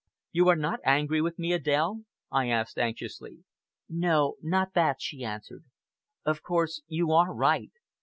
"You 0.31 0.47
are 0.49 0.55
not 0.55 0.79
angry 0.83 1.21
with 1.21 1.37
me, 1.37 1.51
Adèle?" 1.51 2.05
I 2.31 2.49
asked 2.49 2.79
anxiously. 2.79 3.43
"No! 3.87 4.33
not 4.41 4.73
that," 4.73 4.99
she 4.99 5.23
answered. 5.23 5.63
"Of 6.25 6.41
course, 6.41 6.81
you 6.87 7.11
are 7.11 7.31
right. 7.31 7.71